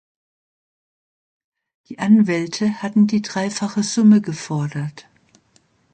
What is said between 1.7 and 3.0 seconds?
Die Anwälte